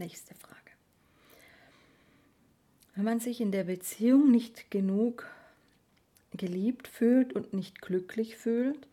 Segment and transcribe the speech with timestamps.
[0.00, 0.56] Nächste Frage.
[2.94, 5.26] Wenn man sich in der Beziehung nicht genug
[6.32, 8.88] geliebt fühlt und nicht glücklich fühlt,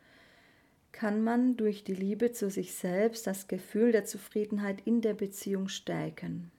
[0.91, 5.69] kann man durch die Liebe zu sich selbst das Gefühl der Zufriedenheit in der Beziehung
[5.69, 6.51] stärken.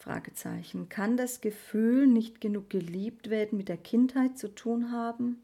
[0.00, 0.88] Fragezeichen.
[0.88, 5.40] Kann das Gefühl, nicht genug geliebt werden, mit der Kindheit zu tun haben,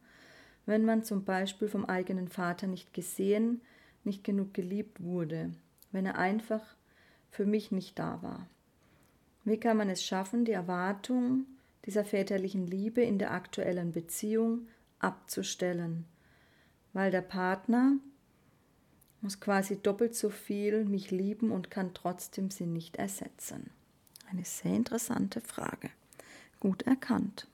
[0.67, 3.61] wenn man zum Beispiel vom eigenen Vater nicht gesehen,
[4.03, 5.53] nicht genug geliebt wurde,
[5.93, 6.75] wenn er einfach
[7.35, 8.47] für mich nicht da war?
[9.45, 11.47] Wie kann man es schaffen, die Erwartung
[11.85, 14.69] dieser väterlichen Liebe in der aktuellen Beziehung
[15.01, 16.07] abzustellen?
[16.93, 17.97] Weil der Partner
[19.21, 23.71] muss quasi doppelt so viel mich lieben und kann trotzdem sie nicht ersetzen.
[24.31, 25.91] Eine sehr interessante Frage.
[26.61, 27.49] Gut erkannt.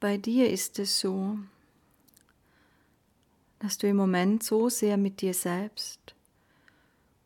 [0.00, 1.38] Bei dir ist es so,
[3.58, 6.14] dass du im Moment so sehr mit dir selbst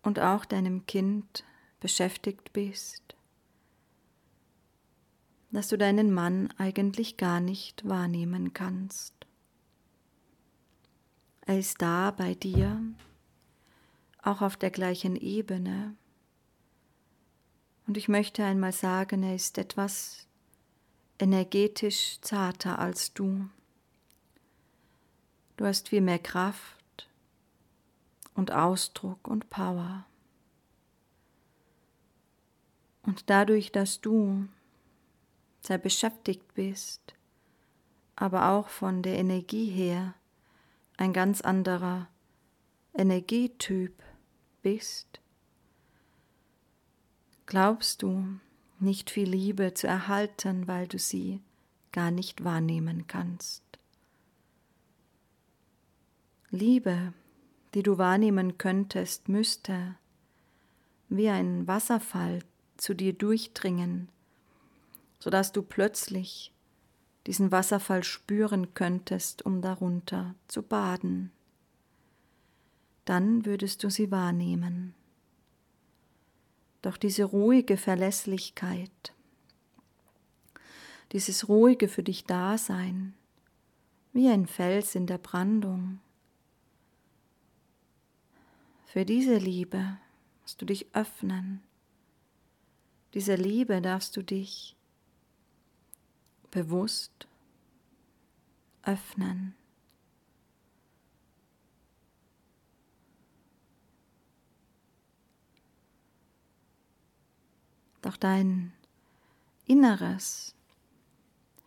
[0.03, 1.45] und auch deinem Kind
[1.79, 3.15] beschäftigt bist,
[5.53, 9.15] dass du deinen Mann eigentlich gar nicht wahrnehmen kannst.
[11.47, 12.83] Er ist da bei dir,
[14.21, 15.95] auch auf der gleichen Ebene.
[17.87, 20.27] Und ich möchte einmal sagen, er ist etwas
[21.19, 23.49] energetisch zarter als du.
[25.57, 27.09] Du hast viel mehr Kraft
[28.35, 30.05] und Ausdruck und Power.
[33.03, 34.49] Und dadurch, dass du
[35.61, 37.15] sehr beschäftigt bist,
[38.17, 40.15] aber auch von der Energie her
[40.97, 42.09] ein ganz anderer
[42.95, 44.03] Energietyp
[44.63, 45.21] bist,
[47.47, 48.25] glaubst du,
[48.81, 51.41] nicht viel Liebe zu erhalten, weil du sie
[51.93, 53.63] gar nicht wahrnehmen kannst.
[56.51, 57.13] Liebe,
[57.75, 59.97] die du wahrnehmen könntest, müsste
[61.09, 62.41] wie ein Wasserfall
[62.77, 64.09] zu dir durchdringen,
[65.19, 66.53] sodass du plötzlich
[67.27, 71.31] diesen Wasserfall spüren könntest, um darunter zu baden.
[73.05, 74.95] Dann würdest du sie wahrnehmen.
[76.85, 79.15] Doch diese ruhige Verlässlichkeit,
[81.13, 83.15] dieses ruhige für dich Dasein,
[84.13, 86.01] wie ein Fels in der Brandung,
[88.85, 89.97] für diese Liebe
[90.43, 91.63] musst du dich öffnen.
[93.15, 94.77] Dieser Liebe darfst du dich
[96.51, 97.27] bewusst
[98.83, 99.55] öffnen.
[108.05, 108.71] Doch dein
[109.65, 110.55] Inneres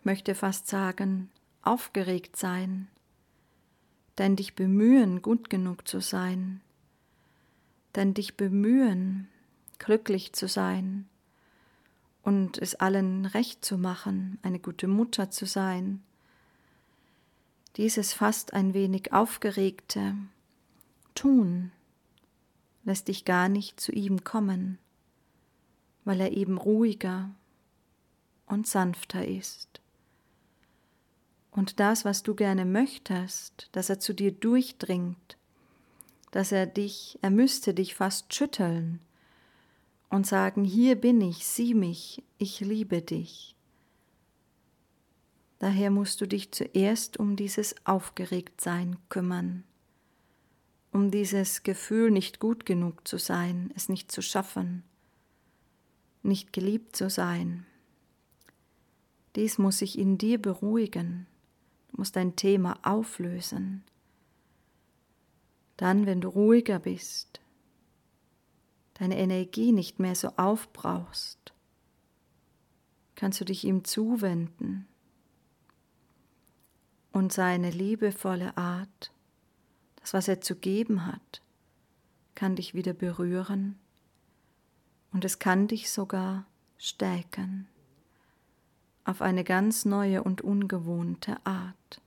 [0.04, 1.32] möchte fast sagen,
[1.64, 2.90] aufgeregt sein,
[4.16, 6.62] dein dich bemühen, gut genug zu sein,
[7.94, 9.30] dein dich bemühen,
[9.80, 11.10] glücklich zu sein
[12.22, 16.04] und es allen recht zu machen, eine gute Mutter zu sein.
[17.78, 20.14] Dieses fast ein wenig aufgeregte
[21.16, 21.72] Tun
[22.84, 24.78] lässt dich gar nicht zu ihm kommen
[26.08, 27.36] weil er eben ruhiger
[28.46, 29.82] und sanfter ist.
[31.52, 35.38] Und das, was du gerne möchtest, dass er zu dir durchdringt,
[36.32, 39.02] dass er dich, er müsste dich fast schütteln
[40.10, 43.58] und sagen, hier bin ich, sieh mich, ich liebe dich.
[45.60, 49.66] Daher musst du dich zuerst um dieses Aufgeregtsein kümmern,
[50.94, 54.84] um dieses Gefühl, nicht gut genug zu sein, es nicht zu schaffen,
[56.28, 57.66] nicht geliebt zu sein.
[59.36, 61.28] Dies muss sich in dir beruhigen,
[61.90, 63.84] du musst dein Thema auflösen.
[65.78, 67.40] Dann, wenn du ruhiger bist,
[68.96, 71.54] deine Energie nicht mehr so aufbrauchst,
[73.16, 74.88] kannst du dich ihm zuwenden,
[77.18, 79.12] und seine liebevolle Art,
[79.96, 81.42] das, was er zu geben hat,
[82.36, 83.80] kann dich wieder berühren
[85.12, 86.46] und es kann dich sogar
[86.78, 87.68] stärken
[89.04, 92.02] auf eine ganz neue und ungewohnte Art.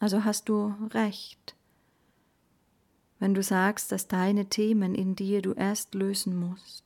[0.00, 1.54] Also hast du recht,
[3.20, 6.84] wenn du sagst, dass deine Themen in dir du erst lösen musst,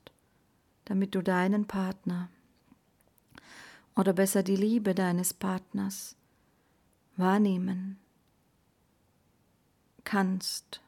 [0.84, 2.28] damit du deinen Partner
[3.96, 6.16] oder besser die Liebe deines Partners
[7.16, 7.99] wahrnehmen
[10.02, 10.82] kannst,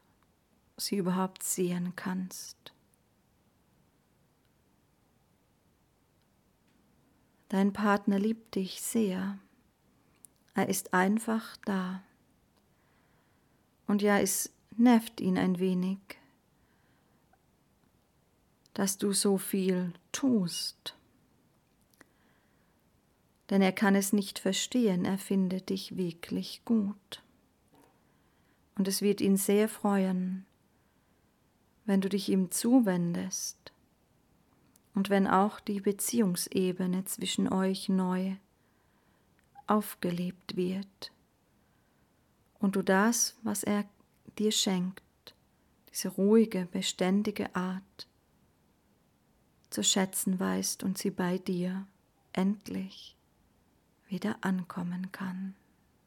[0.77, 2.73] sie überhaupt sehen kannst.
[7.49, 9.39] Dein Partner liebt dich sehr.
[10.55, 12.03] Er ist einfach da.
[13.87, 15.99] Und ja, es nervt ihn ein wenig,
[18.75, 20.97] dass du so viel tust.
[23.49, 27.23] Denn er kann es nicht verstehen, er findet dich wirklich gut.
[28.75, 30.45] Und es wird ihn sehr freuen,
[31.87, 33.73] wenn du dich ihm zuwendest
[34.95, 38.37] und wenn auch die Beziehungsebene zwischen euch neu
[39.67, 41.13] aufgelebt wird
[42.59, 43.85] und du das, was er
[44.39, 45.03] dir schenkt,
[45.91, 48.09] diese ruhige, beständige Art,
[49.71, 51.87] zu schätzen weißt und sie bei dir
[52.33, 53.17] endlich
[54.09, 55.55] wieder ankommen kann.